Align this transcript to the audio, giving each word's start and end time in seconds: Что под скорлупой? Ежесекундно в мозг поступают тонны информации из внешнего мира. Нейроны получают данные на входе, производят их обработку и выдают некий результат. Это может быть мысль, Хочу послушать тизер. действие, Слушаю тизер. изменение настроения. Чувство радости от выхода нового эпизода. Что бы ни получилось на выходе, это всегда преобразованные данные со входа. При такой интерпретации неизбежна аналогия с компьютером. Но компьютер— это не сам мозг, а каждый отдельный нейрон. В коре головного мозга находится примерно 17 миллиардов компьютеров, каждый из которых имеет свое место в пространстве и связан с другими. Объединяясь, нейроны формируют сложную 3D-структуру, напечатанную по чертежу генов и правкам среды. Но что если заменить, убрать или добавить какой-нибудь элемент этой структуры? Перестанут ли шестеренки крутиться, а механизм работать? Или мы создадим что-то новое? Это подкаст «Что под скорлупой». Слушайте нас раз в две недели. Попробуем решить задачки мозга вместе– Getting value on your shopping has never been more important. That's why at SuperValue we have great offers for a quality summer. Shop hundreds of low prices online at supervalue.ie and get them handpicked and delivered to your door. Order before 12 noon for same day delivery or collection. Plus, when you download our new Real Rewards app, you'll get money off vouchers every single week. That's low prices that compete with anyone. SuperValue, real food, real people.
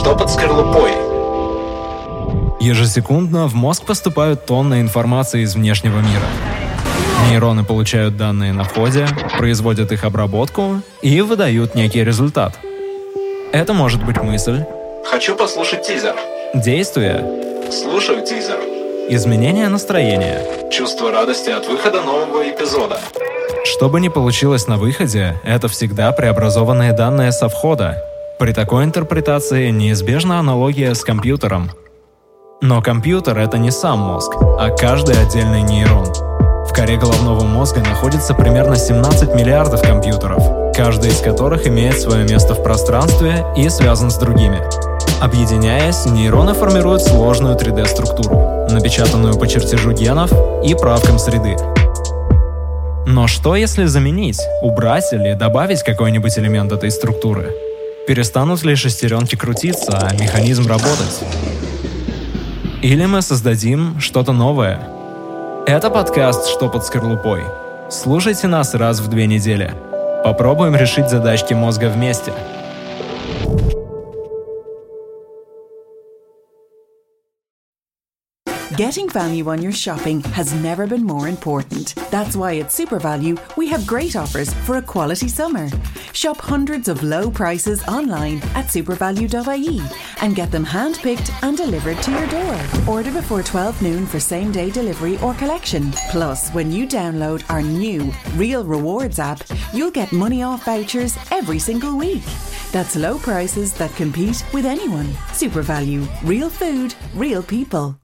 Что 0.00 0.16
под 0.16 0.30
скорлупой? 0.30 0.92
Ежесекундно 2.58 3.46
в 3.48 3.54
мозг 3.54 3.84
поступают 3.84 4.46
тонны 4.46 4.80
информации 4.80 5.42
из 5.42 5.54
внешнего 5.54 5.98
мира. 5.98 6.24
Нейроны 7.28 7.64
получают 7.64 8.16
данные 8.16 8.54
на 8.54 8.64
входе, 8.64 9.06
производят 9.36 9.92
их 9.92 10.04
обработку 10.04 10.80
и 11.02 11.20
выдают 11.20 11.74
некий 11.74 12.02
результат. 12.02 12.54
Это 13.52 13.74
может 13.74 14.02
быть 14.02 14.16
мысль, 14.22 14.64
Хочу 15.04 15.36
послушать 15.36 15.86
тизер. 15.86 16.14
действие, 16.54 17.22
Слушаю 17.70 18.24
тизер. 18.24 18.58
изменение 19.10 19.68
настроения. 19.68 20.40
Чувство 20.72 21.10
радости 21.12 21.50
от 21.50 21.66
выхода 21.68 22.00
нового 22.00 22.48
эпизода. 22.48 22.98
Что 23.66 23.90
бы 23.90 24.00
ни 24.00 24.08
получилось 24.08 24.66
на 24.66 24.78
выходе, 24.78 25.38
это 25.44 25.68
всегда 25.68 26.10
преобразованные 26.12 26.92
данные 26.92 27.32
со 27.32 27.50
входа. 27.50 28.02
При 28.40 28.54
такой 28.54 28.84
интерпретации 28.84 29.68
неизбежна 29.68 30.38
аналогия 30.38 30.94
с 30.94 31.04
компьютером. 31.04 31.72
Но 32.62 32.80
компьютер— 32.80 33.36
это 33.38 33.58
не 33.58 33.70
сам 33.70 33.98
мозг, 33.98 34.32
а 34.58 34.70
каждый 34.70 35.14
отдельный 35.20 35.60
нейрон. 35.60 36.06
В 36.64 36.72
коре 36.72 36.96
головного 36.96 37.44
мозга 37.44 37.80
находится 37.80 38.32
примерно 38.32 38.76
17 38.76 39.34
миллиардов 39.34 39.82
компьютеров, 39.82 40.72
каждый 40.74 41.10
из 41.10 41.20
которых 41.20 41.66
имеет 41.66 42.00
свое 42.00 42.26
место 42.26 42.54
в 42.54 42.62
пространстве 42.62 43.44
и 43.58 43.68
связан 43.68 44.10
с 44.10 44.16
другими. 44.16 44.62
Объединяясь, 45.20 46.06
нейроны 46.06 46.54
формируют 46.54 47.02
сложную 47.02 47.56
3D-структуру, 47.56 48.68
напечатанную 48.70 49.38
по 49.38 49.46
чертежу 49.46 49.92
генов 49.92 50.32
и 50.64 50.74
правкам 50.74 51.18
среды. 51.18 51.58
Но 53.06 53.26
что 53.26 53.54
если 53.54 53.84
заменить, 53.84 54.40
убрать 54.62 55.12
или 55.12 55.34
добавить 55.34 55.82
какой-нибудь 55.82 56.38
элемент 56.38 56.72
этой 56.72 56.90
структуры? 56.90 57.54
Перестанут 58.06 58.64
ли 58.64 58.74
шестеренки 58.74 59.36
крутиться, 59.36 59.98
а 59.98 60.14
механизм 60.14 60.66
работать? 60.66 61.20
Или 62.82 63.06
мы 63.06 63.22
создадим 63.22 64.00
что-то 64.00 64.32
новое? 64.32 64.80
Это 65.66 65.90
подкаст 65.90 66.48
«Что 66.48 66.68
под 66.68 66.84
скорлупой». 66.84 67.44
Слушайте 67.90 68.46
нас 68.46 68.74
раз 68.74 69.00
в 69.00 69.08
две 69.08 69.26
недели. 69.26 69.74
Попробуем 70.24 70.74
решить 70.76 71.10
задачки 71.10 71.54
мозга 71.54 71.88
вместе– 71.88 72.32
Getting 78.76 79.08
value 79.08 79.48
on 79.48 79.60
your 79.60 79.72
shopping 79.72 80.20
has 80.20 80.54
never 80.54 80.86
been 80.86 81.02
more 81.02 81.26
important. 81.26 81.96
That's 82.08 82.36
why 82.36 82.58
at 82.58 82.66
SuperValue 82.66 83.56
we 83.56 83.66
have 83.66 83.84
great 83.84 84.14
offers 84.14 84.54
for 84.54 84.76
a 84.76 84.82
quality 84.82 85.26
summer. 85.26 85.68
Shop 86.12 86.36
hundreds 86.36 86.86
of 86.86 87.02
low 87.02 87.32
prices 87.32 87.82
online 87.88 88.38
at 88.54 88.66
supervalue.ie 88.66 89.80
and 90.20 90.36
get 90.36 90.52
them 90.52 90.64
handpicked 90.64 91.32
and 91.42 91.56
delivered 91.56 92.00
to 92.04 92.12
your 92.12 92.26
door. 92.28 92.60
Order 92.88 93.10
before 93.10 93.42
12 93.42 93.82
noon 93.82 94.06
for 94.06 94.20
same 94.20 94.52
day 94.52 94.70
delivery 94.70 95.18
or 95.18 95.34
collection. 95.34 95.90
Plus, 96.10 96.50
when 96.50 96.70
you 96.70 96.86
download 96.86 97.42
our 97.50 97.62
new 97.62 98.12
Real 98.36 98.64
Rewards 98.64 99.18
app, 99.18 99.42
you'll 99.74 99.90
get 99.90 100.12
money 100.12 100.44
off 100.44 100.64
vouchers 100.64 101.18
every 101.32 101.58
single 101.58 101.98
week. 101.98 102.22
That's 102.70 102.94
low 102.94 103.18
prices 103.18 103.74
that 103.74 103.92
compete 103.96 104.44
with 104.54 104.64
anyone. 104.64 105.08
SuperValue, 105.32 106.06
real 106.22 106.48
food, 106.48 106.94
real 107.16 107.42
people. 107.42 108.00